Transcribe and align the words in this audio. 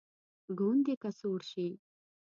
ګوندې 0.57 0.93
که 1.01 1.09
سوړ 1.19 1.39
شي. 1.51 1.67